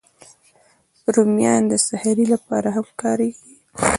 [1.15, 3.53] رومیان د سحري لپاره هم کارېږي